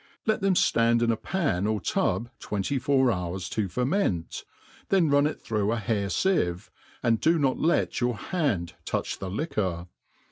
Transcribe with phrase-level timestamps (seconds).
[0.25, 4.45] Let them ftand in a pan or tub twenty four hours to ferment;
[4.89, 6.71] then run it through a faair* fieve,
[7.03, 9.85] and do not let your hand touch the liquor.